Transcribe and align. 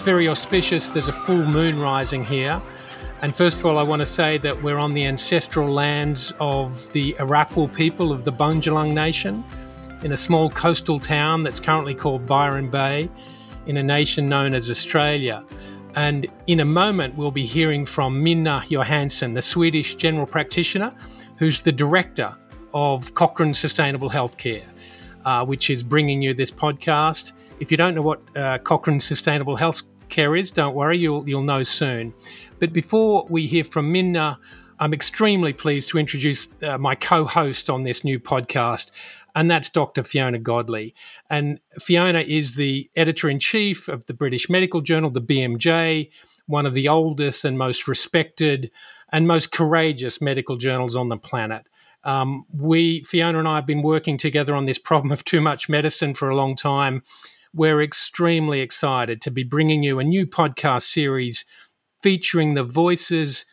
it's 0.00 0.06
very 0.06 0.28
auspicious. 0.28 0.88
There's 0.88 1.08
a 1.08 1.12
full 1.12 1.44
moon 1.44 1.78
rising 1.78 2.24
here. 2.24 2.62
And 3.20 3.36
first 3.36 3.58
of 3.58 3.66
all, 3.66 3.76
I 3.76 3.82
want 3.82 4.00
to 4.00 4.06
say 4.06 4.38
that 4.38 4.62
we're 4.62 4.78
on 4.78 4.94
the 4.94 5.04
ancestral 5.04 5.70
lands 5.70 6.32
of 6.40 6.90
the 6.92 7.12
Arakwal 7.18 7.70
people 7.70 8.10
of 8.10 8.24
the 8.24 8.32
Bundjalung 8.32 8.94
Nation 8.94 9.44
in 10.02 10.12
a 10.12 10.16
small 10.16 10.48
coastal 10.48 11.00
town 11.00 11.42
that's 11.42 11.60
currently 11.60 11.94
called 11.94 12.24
Byron 12.24 12.70
Bay 12.70 13.10
in 13.66 13.76
a 13.76 13.82
nation 13.82 14.26
known 14.26 14.54
as 14.54 14.70
Australia. 14.70 15.44
And 15.96 16.24
in 16.46 16.60
a 16.60 16.64
moment, 16.64 17.14
we'll 17.18 17.30
be 17.30 17.44
hearing 17.44 17.84
from 17.84 18.22
Minna 18.22 18.64
Johansson, 18.70 19.34
the 19.34 19.42
Swedish 19.42 19.96
general 19.96 20.24
practitioner, 20.24 20.94
who's 21.36 21.60
the 21.60 21.72
director 21.72 22.34
of 22.72 23.12
Cochrane 23.12 23.52
Sustainable 23.52 24.08
Healthcare, 24.08 24.64
uh, 25.26 25.44
which 25.44 25.68
is 25.68 25.82
bringing 25.82 26.22
you 26.22 26.32
this 26.32 26.50
podcast. 26.50 27.32
If 27.58 27.70
you 27.70 27.76
don't 27.76 27.94
know 27.94 28.00
what 28.00 28.22
uh, 28.34 28.56
Cochrane 28.56 28.98
Sustainable 28.98 29.58
Healthcare 29.58 29.89
is, 30.18 30.50
don't 30.50 30.74
worry, 30.74 30.98
you'll, 30.98 31.28
you'll 31.28 31.42
know 31.42 31.62
soon. 31.62 32.14
But 32.58 32.72
before 32.72 33.26
we 33.28 33.46
hear 33.46 33.64
from 33.64 33.92
Minna, 33.92 34.38
I'm 34.78 34.94
extremely 34.94 35.52
pleased 35.52 35.90
to 35.90 35.98
introduce 35.98 36.48
uh, 36.62 36.78
my 36.78 36.94
co 36.94 37.24
host 37.24 37.68
on 37.68 37.82
this 37.82 38.02
new 38.02 38.18
podcast, 38.18 38.90
and 39.34 39.50
that's 39.50 39.68
Dr. 39.68 40.02
Fiona 40.02 40.38
Godlee. 40.38 40.94
And 41.28 41.60
Fiona 41.78 42.20
is 42.20 42.54
the 42.54 42.90
editor 42.96 43.28
in 43.28 43.38
chief 43.38 43.88
of 43.88 44.06
the 44.06 44.14
British 44.14 44.48
Medical 44.48 44.80
Journal, 44.80 45.10
the 45.10 45.20
BMJ, 45.20 46.10
one 46.46 46.66
of 46.66 46.74
the 46.74 46.88
oldest 46.88 47.44
and 47.44 47.58
most 47.58 47.86
respected 47.86 48.70
and 49.12 49.26
most 49.28 49.52
courageous 49.52 50.20
medical 50.20 50.56
journals 50.56 50.96
on 50.96 51.08
the 51.08 51.16
planet. 51.16 51.66
Um, 52.04 52.46
we, 52.52 53.02
Fiona 53.04 53.38
and 53.38 53.48
I, 53.48 53.56
have 53.56 53.66
been 53.66 53.82
working 53.82 54.16
together 54.16 54.54
on 54.54 54.64
this 54.64 54.78
problem 54.78 55.12
of 55.12 55.24
too 55.24 55.40
much 55.40 55.68
medicine 55.68 56.14
for 56.14 56.30
a 56.30 56.36
long 56.36 56.56
time. 56.56 57.02
We're 57.52 57.82
extremely 57.82 58.60
excited 58.60 59.20
to 59.22 59.30
be 59.30 59.42
bringing 59.42 59.82
you 59.82 59.98
a 59.98 60.04
new 60.04 60.26
podcast 60.26 60.82
series 60.82 61.44
featuring 62.02 62.54
the 62.54 62.62
voices 62.62 63.44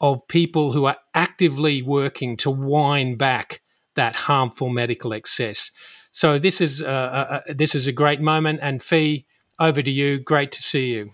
of 0.00 0.28
people 0.28 0.72
who 0.72 0.84
are 0.84 0.98
actively 1.14 1.80
working 1.82 2.36
to 2.38 2.50
wind 2.50 3.18
back 3.18 3.62
that 3.94 4.14
harmful 4.14 4.68
medical 4.68 5.12
excess. 5.14 5.70
So 6.10 6.38
this 6.38 6.60
is 6.60 6.82
uh, 6.82 7.42
a, 7.46 7.54
this 7.54 7.74
is 7.74 7.86
a 7.86 7.92
great 7.92 8.20
moment. 8.20 8.60
And 8.62 8.82
Fee, 8.82 9.26
over 9.58 9.82
to 9.82 9.90
you. 9.90 10.18
Great 10.18 10.52
to 10.52 10.62
see 10.62 10.86
you. 10.86 11.10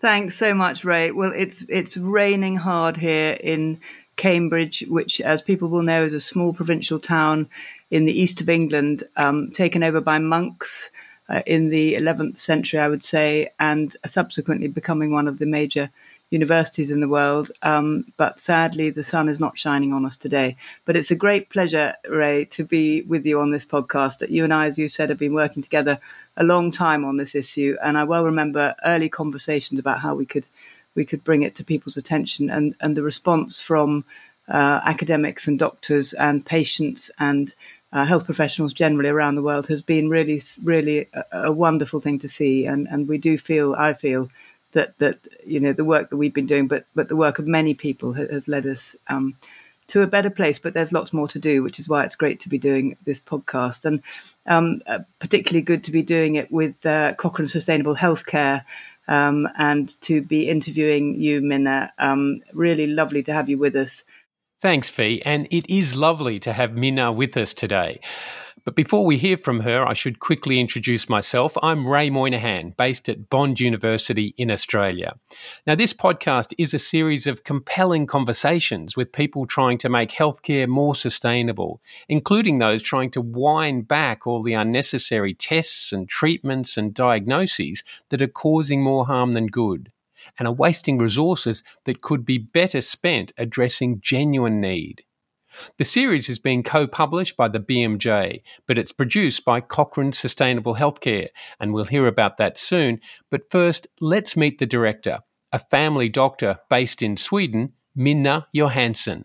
Thanks 0.00 0.36
so 0.36 0.54
much, 0.54 0.84
Ray. 0.84 1.10
Well, 1.10 1.32
it's 1.34 1.64
it's 1.68 1.96
raining 1.96 2.56
hard 2.56 2.98
here 2.98 3.36
in 3.42 3.80
Cambridge, 4.16 4.84
which, 4.88 5.20
as 5.20 5.42
people 5.42 5.68
will 5.68 5.82
know, 5.82 6.04
is 6.04 6.14
a 6.14 6.20
small 6.20 6.52
provincial 6.52 7.00
town 7.00 7.48
in 7.90 8.04
the 8.04 8.12
east 8.12 8.40
of 8.40 8.48
England, 8.48 9.04
um, 9.16 9.50
taken 9.50 9.82
over 9.82 10.00
by 10.00 10.18
monks 10.18 10.90
uh, 11.28 11.42
in 11.46 11.68
the 11.68 11.94
11th 11.94 12.38
century, 12.38 12.80
I 12.80 12.88
would 12.88 13.02
say, 13.02 13.50
and 13.58 13.96
subsequently 14.06 14.68
becoming 14.68 15.10
one 15.10 15.28
of 15.28 15.38
the 15.38 15.46
major 15.46 15.90
universities 16.30 16.90
in 16.90 17.00
the 17.00 17.08
world. 17.08 17.50
Um, 17.62 18.04
but 18.16 18.38
sadly, 18.38 18.90
the 18.90 19.02
sun 19.02 19.28
is 19.28 19.40
not 19.40 19.58
shining 19.58 19.92
on 19.92 20.04
us 20.04 20.16
today. 20.16 20.56
But 20.84 20.96
it's 20.96 21.10
a 21.10 21.16
great 21.16 21.48
pleasure, 21.50 21.94
Ray, 22.08 22.44
to 22.46 22.64
be 22.64 23.02
with 23.02 23.24
you 23.24 23.40
on 23.40 23.50
this 23.50 23.64
podcast. 23.64 24.18
That 24.18 24.30
you 24.30 24.44
and 24.44 24.52
I, 24.52 24.66
as 24.66 24.78
you 24.78 24.88
said, 24.88 25.08
have 25.08 25.18
been 25.18 25.34
working 25.34 25.62
together 25.62 25.98
a 26.36 26.44
long 26.44 26.70
time 26.70 27.04
on 27.04 27.16
this 27.16 27.34
issue, 27.34 27.76
and 27.82 27.96
I 27.96 28.04
well 28.04 28.24
remember 28.24 28.74
early 28.84 29.08
conversations 29.08 29.80
about 29.80 30.00
how 30.00 30.14
we 30.14 30.26
could 30.26 30.48
we 30.94 31.04
could 31.04 31.24
bring 31.24 31.42
it 31.42 31.54
to 31.56 31.64
people's 31.64 31.96
attention, 31.96 32.50
and 32.50 32.74
and 32.80 32.96
the 32.96 33.02
response 33.02 33.60
from 33.60 34.04
uh, 34.48 34.80
academics 34.84 35.46
and 35.46 35.58
doctors 35.58 36.12
and 36.14 36.44
patients 36.44 37.10
and 37.18 37.54
uh, 37.92 38.04
health 38.04 38.24
professionals 38.24 38.72
generally 38.72 39.08
around 39.08 39.34
the 39.34 39.42
world 39.42 39.66
has 39.68 39.82
been 39.82 40.10
really, 40.10 40.40
really 40.62 41.08
a, 41.14 41.24
a, 41.44 41.52
wonderful 41.52 42.00
thing 42.00 42.18
to 42.18 42.28
see. 42.28 42.66
And, 42.66 42.86
and 42.88 43.08
we 43.08 43.16
do 43.16 43.38
feel, 43.38 43.74
I 43.74 43.94
feel, 43.94 44.28
that 44.72 44.98
that 44.98 45.18
you 45.46 45.60
know 45.60 45.72
the 45.72 45.84
work 45.84 46.10
that 46.10 46.16
we've 46.16 46.34
been 46.34 46.46
doing, 46.46 46.68
but 46.68 46.84
but 46.94 47.08
the 47.08 47.16
work 47.16 47.38
of 47.38 47.46
many 47.46 47.74
people 47.74 48.12
has, 48.12 48.30
has 48.30 48.48
led 48.48 48.66
us 48.66 48.94
um, 49.08 49.36
to 49.88 50.02
a 50.02 50.06
better 50.06 50.30
place. 50.30 50.58
But 50.58 50.74
there's 50.74 50.92
lots 50.92 51.12
more 51.12 51.28
to 51.28 51.38
do, 51.38 51.62
which 51.62 51.78
is 51.78 51.88
why 51.88 52.04
it's 52.04 52.16
great 52.16 52.40
to 52.40 52.48
be 52.48 52.58
doing 52.58 52.96
this 53.04 53.20
podcast, 53.20 53.84
and 53.84 54.02
um, 54.46 54.82
uh, 54.86 55.00
particularly 55.18 55.62
good 55.62 55.84
to 55.84 55.92
be 55.92 56.02
doing 56.02 56.34
it 56.34 56.52
with 56.52 56.84
uh, 56.84 57.14
Cochrane 57.14 57.48
Sustainable 57.48 57.96
Healthcare. 57.96 58.64
Um, 59.10 59.48
and 59.56 59.98
to 60.02 60.20
be 60.20 60.50
interviewing 60.50 61.18
you, 61.18 61.40
Minna. 61.40 61.90
Um, 61.98 62.40
really 62.52 62.86
lovely 62.86 63.22
to 63.22 63.32
have 63.32 63.48
you 63.48 63.56
with 63.56 63.74
us. 63.74 64.04
Thanks, 64.60 64.90
Fee. 64.90 65.22
And 65.24 65.46
it 65.52 65.70
is 65.70 65.94
lovely 65.94 66.40
to 66.40 66.52
have 66.52 66.74
Minna 66.74 67.12
with 67.12 67.36
us 67.36 67.54
today. 67.54 68.00
But 68.64 68.74
before 68.74 69.06
we 69.06 69.16
hear 69.16 69.36
from 69.36 69.60
her, 69.60 69.86
I 69.86 69.94
should 69.94 70.18
quickly 70.18 70.58
introduce 70.58 71.08
myself. 71.08 71.56
I'm 71.62 71.86
Ray 71.86 72.10
Moynihan, 72.10 72.74
based 72.76 73.08
at 73.08 73.30
Bond 73.30 73.60
University 73.60 74.34
in 74.36 74.50
Australia. 74.50 75.14
Now, 75.64 75.76
this 75.76 75.94
podcast 75.94 76.54
is 76.58 76.74
a 76.74 76.78
series 76.78 77.28
of 77.28 77.44
compelling 77.44 78.06
conversations 78.06 78.96
with 78.96 79.12
people 79.12 79.46
trying 79.46 79.78
to 79.78 79.88
make 79.88 80.10
healthcare 80.10 80.66
more 80.66 80.96
sustainable, 80.96 81.80
including 82.08 82.58
those 82.58 82.82
trying 82.82 83.12
to 83.12 83.22
wind 83.22 83.86
back 83.86 84.26
all 84.26 84.42
the 84.42 84.54
unnecessary 84.54 85.34
tests 85.34 85.92
and 85.92 86.08
treatments 86.08 86.76
and 86.76 86.92
diagnoses 86.92 87.84
that 88.08 88.20
are 88.20 88.26
causing 88.26 88.82
more 88.82 89.06
harm 89.06 89.32
than 89.32 89.46
good 89.46 89.92
and 90.38 90.48
are 90.48 90.54
wasting 90.54 90.98
resources 90.98 91.62
that 91.84 92.02
could 92.02 92.24
be 92.24 92.38
better 92.38 92.80
spent 92.80 93.32
addressing 93.36 94.00
genuine 94.00 94.60
need. 94.60 95.04
The 95.78 95.84
series 95.84 96.28
is 96.28 96.38
being 96.38 96.62
co 96.62 96.86
published 96.86 97.36
by 97.36 97.48
the 97.48 97.60
BMJ, 97.60 98.42
but 98.66 98.78
it's 98.78 98.92
produced 98.92 99.44
by 99.44 99.60
Cochrane 99.60 100.12
Sustainable 100.12 100.74
Healthcare, 100.74 101.28
and 101.58 101.72
we'll 101.72 101.84
hear 101.84 102.06
about 102.06 102.36
that 102.36 102.56
soon. 102.56 103.00
But 103.30 103.50
first, 103.50 103.86
let's 104.00 104.36
meet 104.36 104.58
the 104.58 104.66
director, 104.66 105.20
a 105.52 105.58
family 105.58 106.08
doctor 106.08 106.58
based 106.68 107.02
in 107.02 107.16
Sweden, 107.16 107.72
Minna 107.94 108.46
Johansson. 108.52 109.24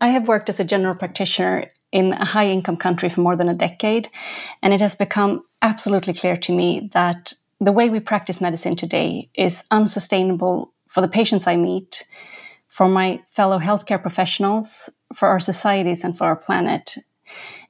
I 0.00 0.08
have 0.08 0.28
worked 0.28 0.48
as 0.48 0.60
a 0.60 0.64
general 0.64 0.94
practitioner 0.94 1.72
in 1.92 2.12
a 2.12 2.24
high 2.24 2.48
income 2.48 2.76
country 2.76 3.08
for 3.08 3.20
more 3.20 3.36
than 3.36 3.48
a 3.48 3.54
decade, 3.54 4.10
and 4.62 4.72
it 4.72 4.80
has 4.80 4.94
become 4.94 5.44
absolutely 5.60 6.14
clear 6.14 6.36
to 6.36 6.52
me 6.52 6.90
that 6.92 7.34
the 7.62 7.72
way 7.72 7.88
we 7.88 8.00
practice 8.00 8.40
medicine 8.40 8.74
today 8.74 9.30
is 9.34 9.62
unsustainable 9.70 10.72
for 10.88 11.00
the 11.00 11.08
patients 11.08 11.46
I 11.46 11.56
meet, 11.56 12.04
for 12.68 12.88
my 12.88 13.22
fellow 13.28 13.58
healthcare 13.58 14.02
professionals, 14.02 14.90
for 15.14 15.28
our 15.28 15.38
societies 15.38 16.02
and 16.02 16.18
for 16.18 16.24
our 16.24 16.36
planet. 16.36 16.96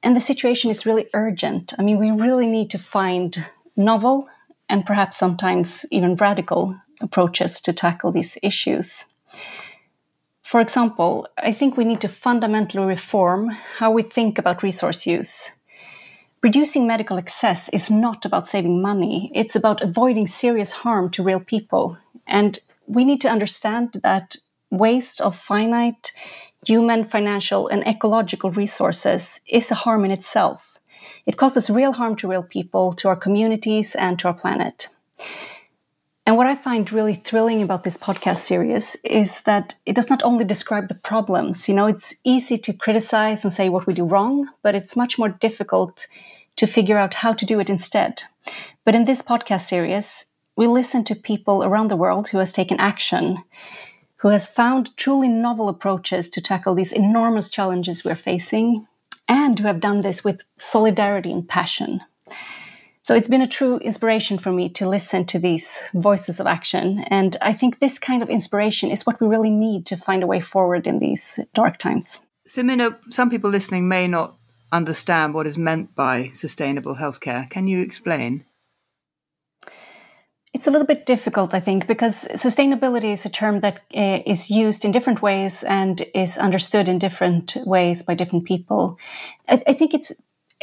And 0.01 0.15
the 0.15 0.21
situation 0.21 0.71
is 0.71 0.85
really 0.85 1.07
urgent. 1.13 1.73
I 1.77 1.83
mean, 1.83 1.99
we 1.99 2.09
really 2.09 2.47
need 2.47 2.71
to 2.71 2.79
find 2.79 3.37
novel 3.77 4.27
and 4.67 4.85
perhaps 4.85 5.17
sometimes 5.17 5.85
even 5.91 6.15
radical 6.15 6.75
approaches 7.01 7.61
to 7.61 7.71
tackle 7.73 8.11
these 8.11 8.37
issues. 8.41 9.05
For 10.41 10.59
example, 10.59 11.27
I 11.37 11.53
think 11.53 11.77
we 11.77 11.85
need 11.85 12.01
to 12.01 12.07
fundamentally 12.07 12.85
reform 12.85 13.49
how 13.49 13.91
we 13.91 14.03
think 14.03 14.39
about 14.39 14.63
resource 14.63 15.05
use. 15.05 15.51
Reducing 16.43 16.85
medical 16.85 17.17
excess 17.17 17.69
is 17.69 17.89
not 17.89 18.25
about 18.25 18.49
saving 18.49 18.81
money, 18.81 19.31
it's 19.33 19.55
about 19.55 19.81
avoiding 19.81 20.27
serious 20.27 20.73
harm 20.73 21.09
to 21.11 21.23
real 21.23 21.39
people. 21.39 21.97
And 22.27 22.59
we 22.85 23.05
need 23.05 23.21
to 23.21 23.29
understand 23.29 24.01
that 24.03 24.35
waste 24.69 25.21
of 25.21 25.37
finite 25.37 26.11
human, 26.67 27.05
financial, 27.05 27.69
and 27.69 27.87
ecological 27.87 28.51
resources 28.51 29.39
is 29.47 29.71
a 29.71 29.75
harm 29.75 30.03
in 30.03 30.11
itself. 30.11 30.79
It 31.25 31.37
causes 31.37 31.69
real 31.69 31.93
harm 31.93 32.17
to 32.17 32.27
real 32.27 32.43
people, 32.43 32.91
to 32.93 33.07
our 33.07 33.15
communities, 33.15 33.95
and 33.95 34.19
to 34.19 34.27
our 34.27 34.33
planet. 34.33 34.89
And 36.25 36.37
what 36.37 36.47
I 36.47 36.55
find 36.55 36.89
really 36.89 37.15
thrilling 37.15 37.61
about 37.61 37.83
this 37.83 37.97
podcast 37.97 38.37
series 38.37 38.95
is 39.03 39.41
that 39.41 39.75
it 39.85 39.93
does 39.93 40.09
not 40.09 40.23
only 40.23 40.45
describe 40.45 40.87
the 40.87 40.95
problems, 40.95 41.67
you 41.67 41.75
know, 41.75 41.85
it's 41.85 42.15
easy 42.23 42.57
to 42.59 42.71
criticize 42.71 43.43
and 43.43 43.51
say 43.51 43.67
what 43.67 43.85
we 43.85 43.93
do 43.93 44.05
wrong, 44.05 44.47
but 44.61 44.73
it's 44.73 44.95
much 44.95 45.19
more 45.19 45.27
difficult 45.27 46.07
to 46.55 46.67
figure 46.67 46.97
out 46.97 47.15
how 47.15 47.33
to 47.33 47.45
do 47.45 47.59
it 47.59 47.69
instead. 47.69 48.23
But 48.85 48.95
in 48.95 49.05
this 49.05 49.21
podcast 49.21 49.67
series, 49.67 50.25
we 50.55 50.67
listen 50.67 51.03
to 51.05 51.15
people 51.15 51.63
around 51.63 51.89
the 51.89 51.97
world 51.97 52.29
who 52.29 52.37
has 52.37 52.51
taken 52.51 52.79
action 52.79 53.37
who 54.23 54.29
has 54.29 54.47
found 54.47 54.95
truly 54.95 55.27
novel 55.27 55.67
approaches 55.67 56.29
to 56.29 56.39
tackle 56.39 56.73
these 56.73 56.93
enormous 56.93 57.49
challenges 57.49 58.05
we're 58.05 58.15
facing, 58.15 58.87
and 59.27 59.59
who 59.59 59.67
have 59.67 59.81
done 59.81 59.99
this 59.99 60.23
with 60.23 60.45
solidarity 60.55 61.29
and 61.29 61.47
passion. 61.47 61.99
So 63.03 63.13
it's 63.13 63.27
been 63.27 63.41
a 63.41 63.47
true 63.49 63.79
inspiration 63.79 64.37
for 64.37 64.49
me 64.53 64.69
to 64.69 64.87
listen 64.87 65.25
to 65.25 65.39
these 65.39 65.81
voices 65.93 66.39
of 66.39 66.47
action. 66.47 66.99
And 67.07 67.35
I 67.41 67.51
think 67.51 67.79
this 67.79 67.99
kind 67.99 68.23
of 68.23 68.29
inspiration 68.29 68.91
is 68.91 69.05
what 69.05 69.19
we 69.19 69.27
really 69.27 69.49
need 69.49 69.85
to 69.87 69.97
find 69.97 70.23
a 70.23 70.27
way 70.27 70.39
forward 70.39 70.87
in 70.87 70.99
these 70.99 71.37
dark 71.53 71.77
times. 71.77 72.21
So, 72.47 72.63
Minna, 72.63 72.97
some 73.09 73.29
people 73.29 73.49
listening 73.49 73.89
may 73.89 74.07
not 74.07 74.37
understand 74.73 75.33
what 75.33 75.47
is 75.47 75.57
meant 75.57 75.95
by 75.95 76.29
sustainable 76.33 76.95
healthcare. 76.95 77.49
Can 77.49 77.67
you 77.67 77.81
explain? 77.81 78.43
It's 80.53 80.67
a 80.67 80.71
little 80.71 80.85
bit 80.85 81.05
difficult, 81.05 81.53
I 81.53 81.59
think, 81.59 81.87
because 81.87 82.25
sustainability 82.33 83.11
is 83.13 83.25
a 83.25 83.29
term 83.29 83.61
that 83.61 83.79
uh, 83.95 84.19
is 84.25 84.51
used 84.51 84.85
in 84.85 84.91
different 84.91 85.21
ways 85.21 85.63
and 85.63 86.05
is 86.13 86.37
understood 86.37 86.87
in 86.87 86.99
different 86.99 87.57
ways 87.65 88.03
by 88.03 88.13
different 88.13 88.45
people. 88.45 88.99
I, 89.47 89.63
I 89.65 89.73
think 89.73 89.93
it's 89.93 90.11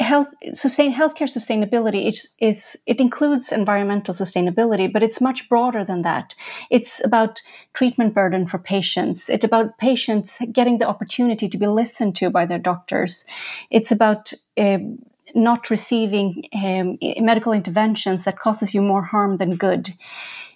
health 0.01 0.29
sustain 0.53 0.93
healthcare 0.93 1.29
sustainability 1.29 2.07
is, 2.07 2.29
is 2.39 2.77
it 2.85 2.99
includes 2.99 3.51
environmental 3.51 4.13
sustainability 4.13 4.91
but 4.91 5.03
it's 5.03 5.21
much 5.21 5.49
broader 5.49 5.83
than 5.83 6.01
that. 6.01 6.35
It's 6.69 7.03
about 7.03 7.41
treatment 7.73 8.13
burden 8.13 8.47
for 8.47 8.57
patients. 8.57 9.29
It's 9.29 9.45
about 9.45 9.77
patients 9.77 10.37
getting 10.51 10.77
the 10.77 10.87
opportunity 10.87 11.47
to 11.47 11.57
be 11.57 11.67
listened 11.67 12.15
to 12.17 12.29
by 12.29 12.45
their 12.45 12.59
doctors. 12.59 13.25
It's 13.69 13.91
about 13.91 14.33
uh, 14.57 14.79
not 15.33 15.69
receiving 15.69 16.43
um, 16.53 16.97
medical 17.23 17.53
interventions 17.53 18.25
that 18.25 18.39
causes 18.39 18.73
you 18.73 18.81
more 18.81 19.03
harm 19.03 19.37
than 19.37 19.55
good. 19.55 19.93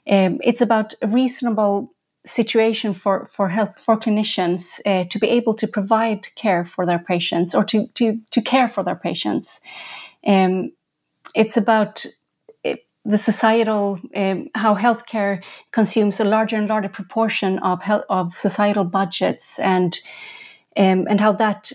Um, 0.08 0.40
it's 0.44 0.62
about 0.62 0.94
reasonable 1.02 1.95
situation 2.26 2.94
for 2.94 3.30
for 3.32 3.50
health 3.50 3.80
for 3.80 3.98
clinicians 3.98 4.80
uh, 4.86 5.06
to 5.10 5.20
be 5.20 5.28
able 5.28 5.54
to 5.54 5.68
provide 5.68 6.28
care 6.36 6.66
for 6.66 6.86
their 6.86 7.00
patients 7.00 7.56
or 7.56 7.64
to 7.64 7.88
to 7.94 8.20
to 8.32 8.42
care 8.42 8.68
for 8.68 8.84
their 8.84 8.96
patients. 8.96 9.60
Um, 10.26 10.72
it's 11.36 11.58
about 11.58 12.06
uh, 12.66 12.76
the 13.04 13.18
societal 13.18 14.00
um, 14.16 14.50
how 14.56 14.76
healthcare 14.76 15.44
consumes 15.72 16.20
a 16.20 16.24
larger 16.24 16.58
and 16.58 16.68
larger 16.68 16.90
proportion 16.90 17.60
of 17.60 17.82
health, 17.82 18.06
of 18.10 18.36
societal 18.36 18.86
budgets 18.86 19.60
and 19.60 20.00
um, 20.78 21.06
and 21.10 21.22
how 21.22 21.32
that 21.34 21.72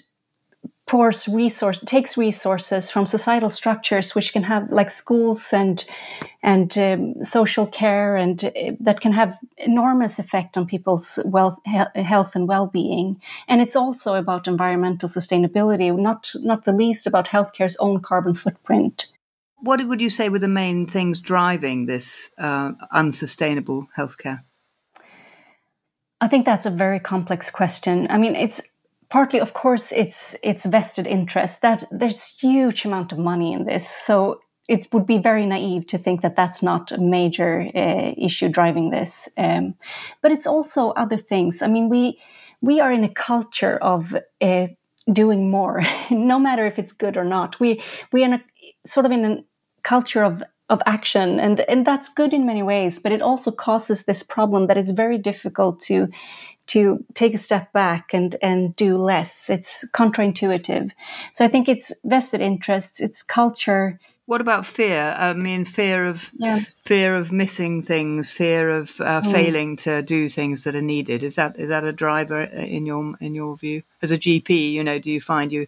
pours 0.90 1.28
resource 1.28 1.78
takes 1.86 2.16
resources 2.16 2.90
from 2.90 3.06
societal 3.06 3.48
structures 3.48 4.16
which 4.16 4.32
can 4.32 4.42
have 4.42 4.68
like 4.72 4.90
schools 4.90 5.52
and 5.52 5.84
and 6.42 6.76
um, 6.78 7.14
social 7.22 7.64
care 7.64 8.16
and 8.16 8.44
uh, 8.44 8.72
that 8.80 9.00
can 9.00 9.12
have 9.12 9.38
enormous 9.56 10.18
effect 10.18 10.58
on 10.58 10.66
people's 10.66 11.20
wealth, 11.24 11.58
he- 11.64 12.02
health 12.02 12.34
and 12.34 12.48
well-being. 12.48 13.20
And 13.46 13.60
it's 13.60 13.76
also 13.76 14.14
about 14.14 14.48
environmental 14.48 15.08
sustainability 15.08 15.96
not 15.96 16.32
not 16.42 16.64
the 16.64 16.72
least 16.72 17.06
about 17.06 17.28
healthcare's 17.28 17.76
own 17.76 18.00
carbon 18.00 18.34
footprint. 18.34 19.06
What 19.62 19.86
would 19.86 20.00
you 20.00 20.10
say 20.10 20.28
were 20.28 20.40
the 20.40 20.48
main 20.48 20.88
things 20.88 21.20
driving 21.20 21.86
this 21.86 22.30
uh, 22.36 22.72
unsustainable 22.90 23.86
healthcare? 23.96 24.40
I 26.20 26.28
think 26.28 26.44
that's 26.44 26.66
a 26.66 26.70
very 26.70 27.00
complex 27.00 27.50
question. 27.50 28.06
I 28.10 28.18
mean, 28.18 28.34
it's 28.34 28.60
partly 29.10 29.40
of 29.40 29.52
course 29.52 29.92
it's 29.92 30.36
it's 30.42 30.64
vested 30.64 31.06
interest 31.06 31.62
that 31.62 31.84
there's 31.90 32.26
huge 32.38 32.84
amount 32.84 33.12
of 33.12 33.18
money 33.18 33.52
in 33.52 33.64
this. 33.64 33.88
So 33.88 34.40
it 34.68 34.86
would 34.92 35.04
be 35.04 35.18
very 35.18 35.46
naive 35.46 35.88
to 35.88 35.98
think 35.98 36.20
that 36.20 36.36
that's 36.36 36.62
not 36.62 36.92
a 36.92 36.98
major 36.98 37.68
uh, 37.74 38.12
issue 38.16 38.48
driving 38.48 38.90
this 38.90 39.28
um, 39.36 39.74
but 40.22 40.32
it's 40.32 40.46
also 40.46 40.90
other 40.90 41.16
things. 41.16 41.60
I 41.62 41.66
mean 41.66 41.88
we 41.88 42.18
we 42.62 42.80
are 42.80 42.92
in 42.92 43.04
a 43.04 43.08
culture 43.08 43.76
of 43.78 44.14
uh, 44.40 44.68
doing 45.12 45.50
more 45.50 45.82
no 46.10 46.38
matter 46.38 46.66
if 46.66 46.78
it's 46.78 46.92
good 46.92 47.16
or 47.16 47.24
not. 47.24 47.60
We 47.60 47.82
we 48.12 48.24
are 48.24 48.34
a 48.34 48.42
sort 48.86 49.06
of 49.06 49.12
in 49.12 49.24
a 49.24 49.44
culture 49.82 50.22
of 50.22 50.42
of 50.70 50.80
action 50.86 51.40
and 51.40 51.60
and 51.62 51.84
that's 51.84 52.08
good 52.08 52.32
in 52.32 52.46
many 52.46 52.62
ways 52.62 53.00
but 53.00 53.10
it 53.10 53.20
also 53.20 53.50
causes 53.50 54.04
this 54.04 54.22
problem 54.22 54.68
that 54.68 54.76
it's 54.76 54.92
very 54.92 55.18
difficult 55.18 55.80
to 55.80 56.06
to 56.70 57.04
take 57.14 57.34
a 57.34 57.38
step 57.38 57.72
back 57.72 58.14
and 58.14 58.36
and 58.42 58.76
do 58.76 58.96
less. 58.96 59.50
It's 59.50 59.84
counterintuitive. 59.92 60.92
So 61.32 61.44
I 61.44 61.48
think 61.48 61.68
it's 61.68 61.92
vested 62.04 62.40
interests, 62.40 63.00
it's 63.00 63.22
culture. 63.24 63.98
What 64.26 64.40
about 64.40 64.64
fear? 64.64 65.16
I 65.18 65.32
mean, 65.32 65.64
fear 65.64 66.06
of 66.06 66.30
yeah. 66.38 66.60
fear 66.84 67.16
of 67.16 67.32
missing 67.32 67.82
things, 67.82 68.30
fear 68.30 68.70
of 68.70 69.00
uh, 69.00 69.22
mm. 69.22 69.32
failing 69.32 69.76
to 69.78 70.02
do 70.02 70.28
things 70.28 70.62
that 70.62 70.76
are 70.76 70.82
needed. 70.82 71.24
Is 71.24 71.34
that 71.34 71.58
is 71.58 71.68
that 71.70 71.82
a 71.82 71.92
driver 71.92 72.42
in 72.42 72.86
your 72.86 73.16
in 73.20 73.34
your 73.34 73.56
view? 73.56 73.82
As 74.00 74.12
a 74.12 74.18
GP, 74.18 74.72
you 74.72 74.84
know, 74.84 75.00
do 75.00 75.10
you 75.10 75.20
find 75.20 75.50
you 75.50 75.66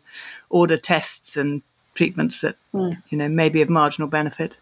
order 0.51 0.77
tests 0.77 1.37
and 1.37 1.63
treatments 1.95 2.43
that 2.43 2.57
mm. 2.73 3.03
you 3.09 3.19
know 3.19 3.29
maybe 3.29 3.61
of 3.61 3.69
marginal 3.69 4.09
benefit? 4.09 4.55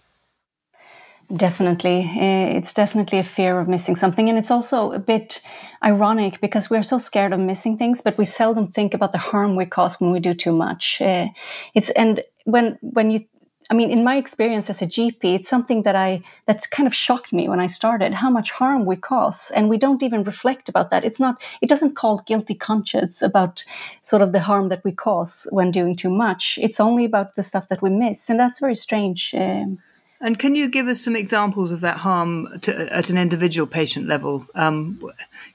Definitely. 1.36 2.10
Eh, 2.16 2.56
it's 2.56 2.74
definitely 2.74 3.18
a 3.20 3.24
fear 3.24 3.60
of 3.60 3.68
missing 3.68 3.94
something. 3.94 4.28
And 4.28 4.36
it's 4.36 4.50
also 4.50 4.90
a 4.90 4.98
bit 4.98 5.40
ironic 5.82 6.40
because 6.40 6.68
we're 6.68 6.82
so 6.82 6.98
scared 6.98 7.32
of 7.32 7.38
missing 7.38 7.78
things, 7.78 8.00
but 8.00 8.18
we 8.18 8.24
seldom 8.24 8.66
think 8.66 8.94
about 8.94 9.12
the 9.12 9.18
harm 9.18 9.54
we 9.54 9.64
cause 9.64 10.00
when 10.00 10.10
we 10.10 10.18
do 10.18 10.34
too 10.34 10.50
much. 10.50 11.00
Uh, 11.00 11.28
it's, 11.74 11.90
and 11.90 12.24
when, 12.46 12.78
when 12.80 13.12
you, 13.12 13.24
I 13.70 13.74
mean, 13.74 13.92
in 13.92 14.02
my 14.02 14.16
experience 14.16 14.68
as 14.68 14.82
a 14.82 14.86
GP, 14.86 15.22
it's 15.22 15.48
something 15.48 15.84
that 15.84 15.94
I, 15.94 16.22
that's 16.46 16.66
kind 16.66 16.88
of 16.88 16.94
shocked 16.94 17.32
me 17.32 17.48
when 17.48 17.60
I 17.60 17.68
started, 17.68 18.12
how 18.12 18.28
much 18.28 18.50
harm 18.50 18.84
we 18.84 18.96
cause. 18.96 19.52
And 19.54 19.68
we 19.68 19.78
don't 19.78 20.02
even 20.02 20.24
reflect 20.24 20.68
about 20.68 20.90
that. 20.90 21.04
It's 21.04 21.20
not, 21.20 21.40
it 21.60 21.68
doesn't 21.68 21.94
call 21.94 22.18
guilty 22.26 22.56
conscience 22.56 23.22
about 23.22 23.62
sort 24.02 24.22
of 24.22 24.32
the 24.32 24.40
harm 24.40 24.68
that 24.70 24.82
we 24.82 24.90
cause 24.90 25.46
when 25.50 25.70
doing 25.70 25.94
too 25.94 26.10
much. 26.10 26.58
It's 26.60 26.80
only 26.80 27.04
about 27.04 27.36
the 27.36 27.44
stuff 27.44 27.68
that 27.68 27.82
we 27.82 27.90
miss. 27.90 28.28
And 28.28 28.40
that's 28.40 28.58
very 28.58 28.74
strange. 28.74 29.32
Um, 29.32 29.78
and 30.20 30.38
can 30.38 30.54
you 30.54 30.68
give 30.68 30.86
us 30.86 31.00
some 31.00 31.16
examples 31.16 31.72
of 31.72 31.80
that 31.80 31.98
harm 31.98 32.60
to, 32.62 32.94
at 32.94 33.10
an 33.10 33.18
individual 33.18 33.66
patient 33.66 34.06
level? 34.06 34.46
Um, 34.54 35.00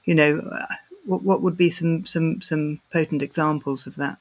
you 0.04 0.14
know, 0.14 0.66
what, 1.04 1.22
what, 1.22 1.42
would 1.42 1.56
be 1.56 1.70
some, 1.70 2.04
some, 2.04 2.40
some 2.40 2.80
potent 2.92 3.22
examples 3.22 3.86
of 3.86 3.96
that? 3.96 4.18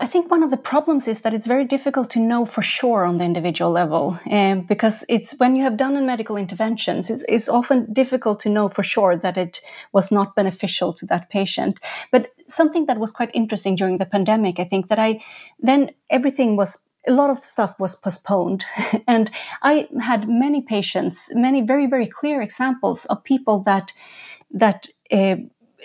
I 0.00 0.06
think 0.06 0.30
one 0.30 0.44
of 0.44 0.50
the 0.50 0.56
problems 0.56 1.08
is 1.08 1.22
that 1.22 1.34
it's 1.34 1.46
very 1.46 1.64
difficult 1.64 2.08
to 2.10 2.20
know 2.20 2.44
for 2.44 2.62
sure 2.62 3.04
on 3.04 3.16
the 3.16 3.24
individual 3.24 3.72
level 3.72 4.18
um, 4.30 4.60
because 4.60 5.04
it's 5.08 5.32
when 5.38 5.56
you 5.56 5.64
have 5.64 5.76
done 5.76 5.96
a 5.96 6.00
medical 6.00 6.36
interventions, 6.36 7.10
it's, 7.10 7.24
it's, 7.28 7.48
often 7.48 7.92
difficult 7.92 8.38
to 8.40 8.48
know 8.48 8.68
for 8.68 8.84
sure 8.84 9.16
that 9.16 9.36
it 9.36 9.60
was 9.92 10.12
not 10.12 10.36
beneficial 10.36 10.92
to 10.92 11.06
that 11.06 11.28
patient. 11.30 11.80
But 12.12 12.30
something 12.46 12.86
that 12.86 12.98
was 12.98 13.10
quite 13.10 13.32
interesting 13.34 13.74
during 13.74 13.98
the 13.98 14.06
pandemic, 14.06 14.60
I 14.60 14.64
think 14.64 14.88
that 14.88 15.00
I 15.00 15.20
then 15.58 15.90
everything 16.10 16.54
was 16.54 16.78
a 17.06 17.12
lot 17.12 17.30
of 17.30 17.38
stuff 17.38 17.78
was 17.78 17.94
postponed. 17.96 18.64
and 19.06 19.30
I 19.62 19.88
had 20.00 20.28
many 20.28 20.60
patients, 20.60 21.28
many 21.32 21.60
very, 21.60 21.86
very 21.86 22.06
clear 22.06 22.40
examples 22.40 23.04
of 23.06 23.24
people 23.24 23.60
that, 23.60 23.92
that, 24.50 24.88
uh, 25.12 25.36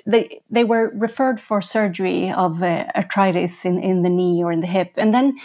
they, 0.05 0.41
they 0.49 0.63
were 0.63 0.91
referred 0.95 1.39
for 1.39 1.61
surgery 1.61 2.31
of 2.31 2.61
uh, 2.61 2.85
arthritis 2.95 3.63
in, 3.63 3.79
in 3.79 4.01
the 4.01 4.09
knee 4.09 4.43
or 4.43 4.51
in 4.51 4.59
the 4.59 4.67
hip. 4.67 4.91
And 4.97 5.13
then 5.13 5.37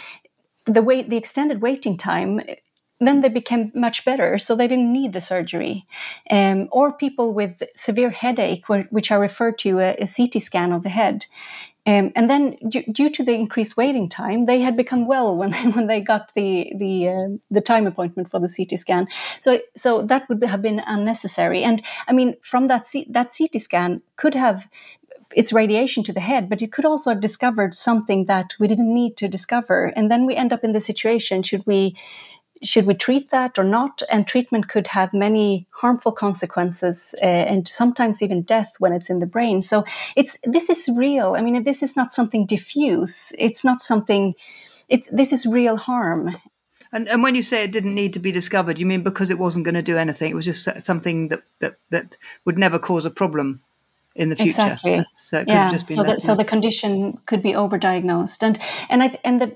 the 0.65 0.81
wait, 0.81 1.09
the 1.09 1.17
extended 1.17 1.61
waiting 1.61 1.97
time, 1.97 2.41
then 2.99 3.21
they 3.21 3.29
became 3.29 3.71
much 3.73 4.03
better, 4.03 4.37
so 4.37 4.55
they 4.55 4.67
didn't 4.67 4.91
need 4.91 5.13
the 5.13 5.21
surgery. 5.21 5.85
Um, 6.29 6.67
or 6.71 6.91
people 6.91 7.33
with 7.33 7.63
severe 7.75 8.09
headache, 8.09 8.67
which 8.67 9.11
are 9.11 9.19
referred 9.19 9.57
to 9.59 9.79
a, 9.79 9.95
a 9.95 10.07
CT 10.07 10.41
scan 10.41 10.73
of 10.73 10.83
the 10.83 10.89
head. 10.89 11.25
Um, 11.89 12.11
and 12.15 12.29
then, 12.29 12.55
d- 12.67 12.85
due 12.91 13.09
to 13.09 13.23
the 13.23 13.33
increased 13.33 13.75
waiting 13.75 14.07
time, 14.09 14.45
they 14.45 14.61
had 14.61 14.77
become 14.77 15.07
well 15.07 15.35
when 15.35 15.49
they, 15.51 15.63
when 15.75 15.87
they 15.87 16.01
got 16.01 16.31
the 16.35 16.71
the 16.77 17.09
uh, 17.09 17.27
the 17.49 17.61
time 17.61 17.87
appointment 17.87 18.29
for 18.29 18.39
the 18.39 18.51
CT 18.55 18.79
scan. 18.79 19.07
So 19.41 19.59
so 19.75 20.03
that 20.03 20.29
would 20.29 20.43
have 20.43 20.61
been 20.61 20.81
unnecessary. 20.85 21.63
And 21.63 21.81
I 22.07 22.13
mean, 22.13 22.35
from 22.41 22.67
that 22.67 22.85
C- 22.85 23.07
that 23.09 23.33
CT 23.35 23.59
scan 23.59 24.01
could 24.17 24.35
have 24.35 24.69
it's 25.35 25.53
radiation 25.53 26.03
to 26.03 26.13
the 26.13 26.19
head, 26.31 26.49
but 26.49 26.61
it 26.61 26.71
could 26.71 26.85
also 26.85 27.11
have 27.11 27.21
discovered 27.21 27.75
something 27.75 28.25
that 28.25 28.55
we 28.59 28.67
didn't 28.67 28.93
need 28.93 29.15
to 29.17 29.27
discover. 29.27 29.93
And 29.95 30.09
then 30.09 30.25
we 30.25 30.35
end 30.35 30.53
up 30.53 30.63
in 30.63 30.73
the 30.73 30.81
situation: 30.81 31.41
should 31.41 31.65
we 31.65 31.95
should 32.63 32.85
we 32.85 32.93
treat 32.93 33.29
that 33.29 33.57
or 33.57 33.63
not? 33.63 34.01
And 34.09 34.27
treatment 34.27 34.67
could 34.67 34.87
have 34.87 35.13
many 35.13 35.67
harmful 35.71 36.11
consequences 36.11 37.15
uh, 37.21 37.25
and 37.25 37.67
sometimes 37.67 38.21
even 38.21 38.41
death 38.41 38.75
when 38.79 38.93
it's 38.93 39.09
in 39.09 39.19
the 39.19 39.25
brain. 39.25 39.61
So 39.61 39.85
it's 40.15 40.37
this 40.43 40.69
is 40.69 40.89
real. 40.95 41.35
I 41.35 41.41
mean, 41.41 41.63
this 41.63 41.83
is 41.83 41.95
not 41.95 42.11
something 42.11 42.45
diffuse. 42.45 43.31
It's 43.37 43.63
not 43.63 43.81
something. 43.81 44.35
It's 44.87 45.07
this 45.11 45.31
is 45.31 45.45
real 45.45 45.77
harm. 45.77 46.29
And, 46.91 47.07
and 47.07 47.21
when 47.21 47.35
you 47.35 47.43
say 47.43 47.63
it 47.63 47.71
didn't 47.71 47.93
need 47.93 48.13
to 48.13 48.19
be 48.19 48.31
discovered, 48.31 48.79
you 48.79 48.85
mean 48.85 49.03
because 49.03 49.29
it 49.29 49.37
wasn't 49.37 49.65
going 49.65 49.75
to 49.75 49.83
do 49.83 49.95
anything? 49.97 50.31
It 50.31 50.35
was 50.35 50.45
just 50.45 50.67
something 50.83 51.29
that 51.29 51.43
that, 51.59 51.75
that 51.91 52.17
would 52.45 52.57
never 52.57 52.79
cause 52.79 53.05
a 53.05 53.11
problem 53.11 53.61
in 54.15 54.29
the 54.29 54.35
future. 54.35 54.49
Exactly. 54.49 55.05
So 55.17 55.43
yeah. 55.47 55.77
so, 55.77 56.03
the, 56.03 56.19
so 56.19 56.35
the 56.35 56.45
condition 56.45 57.19
could 57.25 57.41
be 57.41 57.53
overdiagnosed, 57.53 58.43
and 58.43 58.59
and 58.89 59.03
I 59.03 59.17
and 59.23 59.41
the 59.41 59.55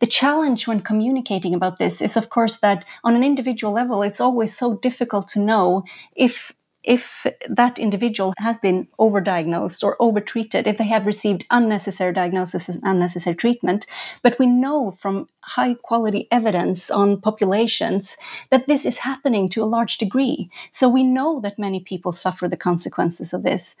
the 0.00 0.06
challenge 0.06 0.66
when 0.66 0.80
communicating 0.80 1.54
about 1.54 1.78
this 1.78 2.00
is, 2.00 2.16
of 2.16 2.30
course, 2.30 2.58
that 2.60 2.84
on 3.04 3.16
an 3.16 3.24
individual 3.24 3.72
level, 3.72 4.02
it's 4.02 4.20
always 4.20 4.56
so 4.56 4.74
difficult 4.74 5.28
to 5.28 5.40
know 5.40 5.84
if 6.16 6.52
if 6.84 7.26
that 7.48 7.78
individual 7.78 8.32
has 8.38 8.56
been 8.58 8.88
overdiagnosed 8.98 9.84
or 9.84 9.94
overtreated, 10.00 10.66
if 10.66 10.78
they 10.78 10.86
have 10.86 11.04
received 11.04 11.44
unnecessary 11.50 12.14
diagnosis 12.14 12.68
and 12.68 12.80
unnecessary 12.82 13.36
treatment. 13.36 13.86
But 14.22 14.38
we 14.38 14.46
know 14.46 14.92
from 14.92 15.28
high 15.42 15.74
quality 15.82 16.28
evidence 16.30 16.90
on 16.90 17.20
populations 17.20 18.16
that 18.50 18.68
this 18.68 18.86
is 18.86 18.98
happening 18.98 19.50
to 19.50 19.62
a 19.62 19.66
large 19.66 19.98
degree. 19.98 20.50
So 20.70 20.88
we 20.88 21.04
know 21.04 21.40
that 21.40 21.58
many 21.58 21.80
people 21.80 22.12
suffer 22.12 22.48
the 22.48 22.56
consequences 22.56 23.34
of 23.34 23.42
this. 23.42 23.76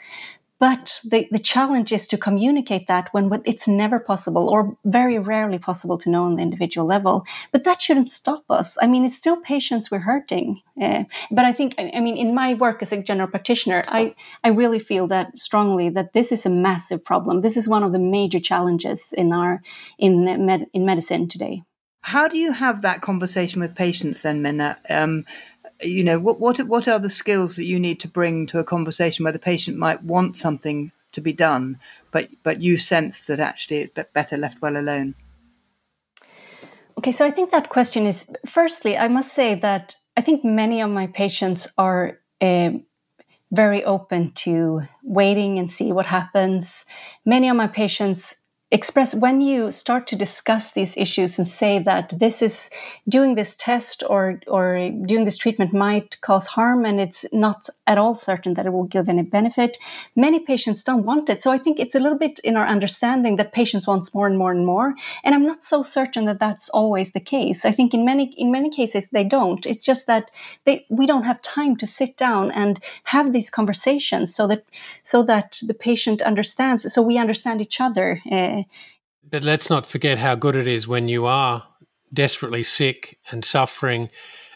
But 0.60 1.00
the, 1.04 1.28
the 1.30 1.38
challenge 1.38 1.92
is 1.92 2.08
to 2.08 2.18
communicate 2.18 2.88
that 2.88 3.08
when 3.12 3.30
it's 3.44 3.68
never 3.68 4.00
possible 4.00 4.48
or 4.48 4.76
very 4.84 5.18
rarely 5.18 5.58
possible 5.58 5.96
to 5.98 6.10
know 6.10 6.24
on 6.24 6.36
the 6.36 6.42
individual 6.42 6.86
level. 6.86 7.24
But 7.52 7.64
that 7.64 7.80
shouldn't 7.80 8.10
stop 8.10 8.44
us. 8.50 8.76
I 8.82 8.86
mean, 8.86 9.04
it's 9.04 9.16
still 9.16 9.40
patients 9.40 9.90
we're 9.90 10.00
hurting. 10.00 10.60
Uh, 10.80 11.04
but 11.30 11.44
I 11.44 11.52
think, 11.52 11.74
I 11.78 12.00
mean, 12.00 12.16
in 12.16 12.34
my 12.34 12.54
work 12.54 12.82
as 12.82 12.92
a 12.92 13.02
general 13.02 13.28
practitioner, 13.28 13.84
I, 13.88 14.14
I 14.42 14.48
really 14.48 14.80
feel 14.80 15.06
that 15.08 15.38
strongly 15.38 15.88
that 15.90 16.12
this 16.12 16.32
is 16.32 16.44
a 16.44 16.50
massive 16.50 17.04
problem. 17.04 17.40
This 17.40 17.56
is 17.56 17.68
one 17.68 17.84
of 17.84 17.92
the 17.92 17.98
major 17.98 18.40
challenges 18.40 19.12
in 19.16 19.32
our 19.32 19.62
in 19.98 20.24
med, 20.24 20.66
in 20.72 20.84
medicine 20.84 21.28
today. 21.28 21.62
How 22.02 22.28
do 22.28 22.38
you 22.38 22.52
have 22.52 22.82
that 22.82 23.02
conversation 23.02 23.60
with 23.60 23.74
patients 23.74 24.22
then, 24.22 24.40
Minna? 24.40 24.78
Um, 24.88 25.24
you 25.82 26.04
know, 26.04 26.18
what 26.18 26.40
what 26.40 26.58
what 26.60 26.88
are 26.88 26.98
the 26.98 27.10
skills 27.10 27.56
that 27.56 27.64
you 27.64 27.78
need 27.78 28.00
to 28.00 28.08
bring 28.08 28.46
to 28.46 28.58
a 28.58 28.64
conversation 28.64 29.24
where 29.24 29.32
the 29.32 29.38
patient 29.38 29.76
might 29.76 30.02
want 30.02 30.36
something 30.36 30.92
to 31.12 31.20
be 31.20 31.32
done, 31.32 31.78
but 32.10 32.28
but 32.42 32.60
you 32.60 32.76
sense 32.76 33.20
that 33.20 33.40
actually 33.40 33.78
it's 33.78 34.12
better 34.12 34.36
left 34.36 34.60
well 34.60 34.76
alone? 34.76 35.14
Okay, 36.98 37.12
so 37.12 37.24
I 37.24 37.30
think 37.30 37.50
that 37.50 37.68
question 37.68 38.06
is 38.06 38.28
firstly, 38.44 38.96
I 38.96 39.06
must 39.08 39.32
say 39.32 39.54
that 39.54 39.94
I 40.16 40.20
think 40.20 40.44
many 40.44 40.80
of 40.80 40.90
my 40.90 41.06
patients 41.06 41.68
are 41.78 42.18
uh, 42.40 42.70
very 43.52 43.84
open 43.84 44.32
to 44.32 44.82
waiting 45.04 45.58
and 45.58 45.70
see 45.70 45.92
what 45.92 46.06
happens. 46.06 46.84
Many 47.24 47.48
of 47.48 47.56
my 47.56 47.68
patients 47.68 48.36
express 48.70 49.14
when 49.14 49.40
you 49.40 49.70
start 49.70 50.06
to 50.06 50.14
discuss 50.14 50.72
these 50.72 50.94
issues 50.98 51.38
and 51.38 51.48
say 51.48 51.78
that 51.78 52.12
this 52.18 52.42
is 52.42 52.68
doing 53.08 53.34
this 53.34 53.56
test 53.56 54.02
or 54.10 54.40
or 54.46 54.90
doing 55.06 55.24
this 55.24 55.38
treatment 55.38 55.72
might 55.72 56.20
cause 56.20 56.46
harm 56.48 56.84
and 56.84 57.00
it's 57.00 57.24
not 57.32 57.70
at 57.86 57.96
all 57.96 58.14
certain 58.14 58.52
that 58.54 58.66
it 58.66 58.72
will 58.72 58.84
give 58.84 59.08
any 59.08 59.22
benefit 59.22 59.78
many 60.14 60.38
patients 60.38 60.82
don't 60.82 61.06
want 61.06 61.30
it. 61.30 61.42
So 61.42 61.50
i 61.50 61.56
think 61.56 61.80
it's 61.80 61.94
a 61.94 62.00
little 62.00 62.18
bit 62.18 62.40
in 62.40 62.58
our 62.58 62.66
understanding 62.66 63.36
that 63.36 63.54
patients 63.54 63.86
want 63.86 64.14
more 64.14 64.26
and 64.26 64.36
more 64.36 64.52
and 64.52 64.66
more. 64.66 64.94
And 65.24 65.34
i'm 65.34 65.46
not 65.46 65.62
so 65.62 65.82
certain 65.82 66.26
that 66.26 66.38
that's 66.38 66.68
always 66.68 67.12
the 67.12 67.20
case. 67.20 67.64
I 67.64 67.72
think 67.72 67.94
in 67.94 68.04
many 68.04 68.34
in 68.36 68.50
many 68.50 68.68
cases 68.68 69.08
they 69.08 69.24
don't. 69.24 69.64
It's 69.64 69.84
just 69.84 70.06
that 70.08 70.30
they 70.66 70.84
we 70.90 71.06
don't 71.06 71.24
have 71.24 71.40
time 71.40 71.74
to 71.76 71.86
sit 71.86 72.18
down 72.18 72.50
and 72.50 72.82
have 73.04 73.32
these 73.32 73.48
conversations 73.48 74.34
so 74.34 74.46
that 74.46 74.64
so 75.02 75.22
that 75.22 75.58
the 75.66 75.74
patient 75.74 76.20
understands 76.20 76.92
so 76.92 77.00
we 77.00 77.16
understand 77.18 77.62
each 77.62 77.80
other 77.80 78.20
uh, 78.30 78.57
but 79.30 79.44
let's 79.44 79.70
not 79.70 79.86
forget 79.86 80.18
how 80.18 80.34
good 80.34 80.56
it 80.56 80.66
is 80.66 80.88
when 80.88 81.08
you 81.08 81.26
are 81.26 81.66
desperately 82.12 82.62
sick 82.62 83.18
and 83.30 83.44
suffering, 83.44 84.08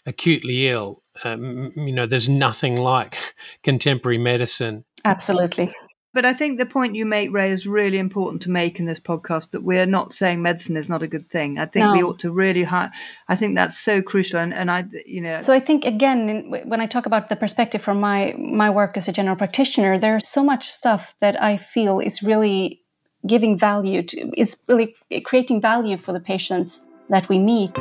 acutely 0.06 0.68
ill. 0.68 1.02
Um, 1.25 1.73
you 1.76 1.92
know, 1.92 2.06
there's 2.06 2.28
nothing 2.28 2.76
like 2.76 3.18
contemporary 3.62 4.18
medicine. 4.18 4.85
Absolutely. 5.04 5.75
But 6.14 6.26
I 6.26 6.35
think 6.35 6.59
the 6.59 6.66
point 6.66 6.94
you 6.94 7.06
make, 7.06 7.32
Ray, 7.32 7.50
is 7.50 7.66
really 7.66 7.99
important 7.99 8.42
to 8.42 8.50
make 8.50 8.78
in 8.78 8.85
this 8.85 9.00
podcast 9.00 9.50
that 9.50 9.62
we're 9.62 9.87
not 9.87 10.12
saying 10.12 10.42
medicine 10.42 10.76
is 10.76 10.88
not 10.88 11.02
a 11.02 11.06
good 11.06 11.30
thing. 11.30 11.59
I 11.59 11.64
think 11.64 11.87
no. 11.87 11.92
we 11.92 12.02
ought 12.02 12.18
to 12.18 12.30
really, 12.30 12.64
hi- 12.64 12.90
I 13.28 13.37
think 13.37 13.54
that's 13.54 13.78
so 13.78 14.02
crucial. 14.02 14.38
And, 14.38 14.52
and 14.52 14.71
I, 14.71 14.85
you 15.06 15.23
know. 15.23 15.40
So 15.40 15.54
I 15.54 15.61
think, 15.61 15.87
again, 15.87 16.50
when 16.66 16.82
I 16.82 16.87
talk 16.87 17.06
about 17.06 17.30
the 17.30 17.37
perspective 17.37 17.80
from 17.80 17.99
my, 17.99 18.35
my 18.37 18.68
work 18.68 18.99
as 18.99 19.09
a 19.09 19.12
general 19.12 19.37
practitioner, 19.37 19.99
there's 19.99 20.28
so 20.28 20.44
much 20.44 20.68
stuff 20.68 21.14
that 21.21 21.42
I 21.42 21.56
feel 21.56 21.99
is 21.99 22.23
really 22.23 22.81
giving 23.26 23.58
value 23.58 24.02
to 24.02 24.40
is 24.40 24.56
really 24.68 24.94
creating 25.24 25.60
value 25.60 25.96
for 25.96 26.12
the 26.12 26.20
patients 26.20 26.86
that 27.08 27.28
we 27.28 27.38
meet. 27.38 27.76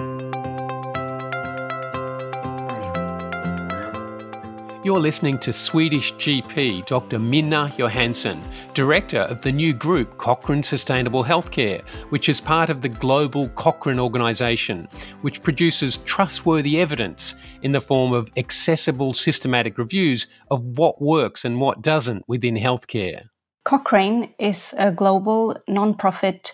You're 4.83 4.99
listening 4.99 5.37
to 5.39 5.53
Swedish 5.53 6.11
GP 6.15 6.87
Dr. 6.87 7.19
Minna 7.19 7.71
Johansson, 7.77 8.41
director 8.73 9.19
of 9.19 9.39
the 9.43 9.51
new 9.51 9.73
group 9.73 10.17
Cochrane 10.17 10.63
Sustainable 10.63 11.23
Healthcare, 11.23 11.87
which 12.09 12.27
is 12.27 12.41
part 12.41 12.71
of 12.71 12.81
the 12.81 12.89
global 12.89 13.49
Cochrane 13.49 13.99
organisation, 13.99 14.87
which 15.21 15.43
produces 15.43 15.97
trustworthy 15.97 16.81
evidence 16.81 17.35
in 17.61 17.73
the 17.73 17.79
form 17.79 18.11
of 18.11 18.31
accessible 18.37 19.13
systematic 19.13 19.77
reviews 19.77 20.25
of 20.49 20.63
what 20.79 20.99
works 20.99 21.45
and 21.45 21.61
what 21.61 21.83
doesn't 21.83 22.27
within 22.27 22.55
healthcare. 22.55 23.25
Cochrane 23.63 24.33
is 24.39 24.73
a 24.77 24.91
global 24.91 25.55
non-profit 25.67 26.53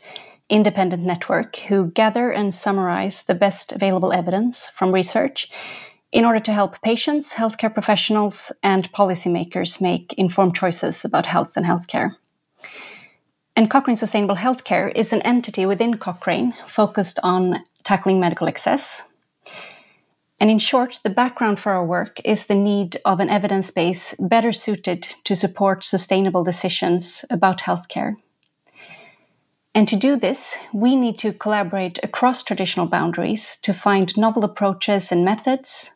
independent 0.50 1.04
network 1.04 1.56
who 1.58 1.92
gather 1.92 2.32
and 2.32 2.54
summarize 2.54 3.24
the 3.24 3.36
best 3.36 3.72
available 3.72 4.12
evidence 4.12 4.70
from 4.70 4.94
research 4.94 5.50
in 6.12 6.26
order 6.26 6.40
to 6.40 6.54
help 6.54 6.82
patients, 6.82 7.34
healthcare 7.34 7.74
professionals, 7.74 8.52
and 8.64 8.92
policymakers 8.94 9.82
make 9.82 10.14
informed 10.14 10.56
choices 10.56 11.04
about 11.04 11.26
health 11.26 11.58
and 11.58 11.66
healthcare. 11.66 12.12
And 13.56 13.70
Cochrane 13.70 13.98
Sustainable 13.98 14.36
Healthcare 14.36 14.92
is 14.96 15.12
an 15.12 15.22
entity 15.24 15.66
within 15.66 15.98
Cochrane 15.98 16.54
focused 16.68 17.20
on 17.24 17.64
tackling 17.84 18.20
medical 18.20 18.48
excess 18.48 19.02
and 20.40 20.52
in 20.52 20.60
short, 20.60 21.00
the 21.04 21.10
background 21.10 21.60
for 21.60 21.72
our 21.72 21.86
work 21.86 22.22
is 22.24 22.46
the 22.46 22.56
need 22.56 22.98
of 23.06 23.20
an 23.20 23.30
evidence 23.30 23.72
base 23.72 24.14
better 24.20 24.52
suited 24.52 25.02
to 25.24 25.36
support 25.36 25.84
sustainable 25.84 26.44
decisions 26.44 27.26
about 27.30 27.60
healthcare. 27.60 28.16
And 29.74 29.88
to 29.88 29.96
do 29.96 30.16
this, 30.16 30.56
we 30.74 30.96
need 30.96 31.18
to 31.20 31.34
collaborate 31.34 32.00
across 32.04 32.44
traditional 32.44 32.88
boundaries 32.88 33.58
to 33.58 33.74
find 33.74 34.16
novel 34.18 34.44
approaches 34.44 35.12
and 35.12 35.26
methods. 35.26 35.96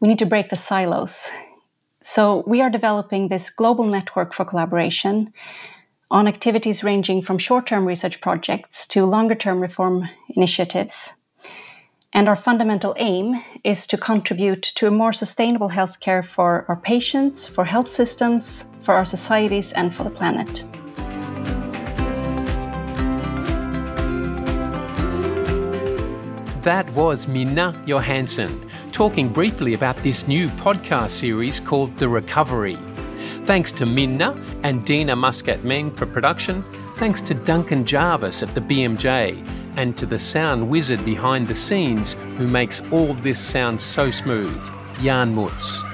We 0.00 0.08
need 0.08 0.18
to 0.20 0.26
break 0.26 0.50
the 0.50 0.56
silos. 0.56 1.28
So, 2.02 2.42
we 2.46 2.62
are 2.62 2.70
developing 2.70 3.28
this 3.28 3.50
global 3.50 3.84
network 3.84 4.32
for 4.32 4.44
collaboration 4.44 5.32
on 6.10 6.26
activities 6.26 6.82
ranging 6.82 7.22
from 7.22 7.38
short 7.38 7.66
term 7.66 7.84
research 7.84 8.20
projects 8.20 8.86
to 8.88 9.04
longer 9.04 9.34
term 9.34 9.60
reform 9.60 10.08
initiatives. 10.30 11.10
And 12.12 12.28
our 12.28 12.34
fundamental 12.34 12.94
aim 12.98 13.36
is 13.62 13.86
to 13.86 13.96
contribute 13.96 14.62
to 14.62 14.88
a 14.88 14.90
more 14.90 15.12
sustainable 15.12 15.70
healthcare 15.70 16.24
for 16.24 16.64
our 16.68 16.76
patients, 16.76 17.46
for 17.46 17.64
health 17.64 17.90
systems, 17.90 18.66
for 18.82 18.94
our 18.94 19.04
societies, 19.04 19.72
and 19.72 19.94
for 19.94 20.02
the 20.02 20.10
planet. 20.10 20.64
That 26.64 26.90
was 26.94 27.28
Minna 27.28 27.80
Johansson 27.86 28.68
talking 28.90 29.28
briefly 29.28 29.74
about 29.74 29.96
this 29.98 30.26
new 30.26 30.48
podcast 30.48 31.10
series 31.10 31.60
called 31.60 31.96
The 31.96 32.08
Recovery. 32.08 32.76
Thanks 33.44 33.70
to 33.72 33.86
Minna 33.86 34.38
and 34.64 34.84
Dina 34.84 35.14
Muscat 35.14 35.64
Meng 35.64 35.92
for 35.92 36.06
production. 36.06 36.64
Thanks 36.96 37.20
to 37.22 37.34
Duncan 37.34 37.86
Jarvis 37.86 38.42
at 38.42 38.54
the 38.54 38.60
BMJ 38.60 39.59
and 39.76 39.96
to 39.96 40.06
the 40.06 40.18
sound 40.18 40.68
wizard 40.68 41.04
behind 41.04 41.46
the 41.46 41.54
scenes 41.54 42.14
who 42.38 42.46
makes 42.46 42.80
all 42.90 43.14
this 43.14 43.38
sound 43.38 43.80
so 43.80 44.10
smooth, 44.10 44.62
Jan 45.02 45.34
Mutz. 45.34 45.89